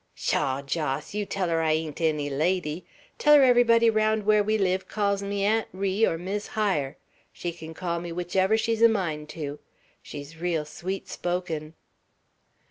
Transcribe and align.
"Shaw, 0.15 0.63
Jos! 0.63 1.13
You 1.13 1.27
tell 1.27 1.49
her 1.49 1.61
I 1.61 1.73
ain't 1.73 2.01
any 2.01 2.27
lady. 2.27 2.87
Tell 3.19 3.35
her 3.35 3.43
everybody 3.43 3.87
round 3.87 4.25
where 4.25 4.43
we 4.43 4.57
live 4.57 4.87
calls 4.87 5.21
me 5.21 5.45
'Aunt 5.45 5.67
Ri,' 5.73 6.07
or 6.07 6.17
'Mis 6.17 6.47
Hyer;' 6.57 6.97
she 7.31 7.51
kin 7.51 7.75
call 7.75 7.99
me 7.99 8.11
whichever 8.11 8.57
she's 8.57 8.81
a 8.81 8.89
mind 8.89 9.29
to. 9.29 9.59
She's 10.01 10.37
reel 10.37 10.65
sweet 10.65 11.07
spoken." 11.07 11.75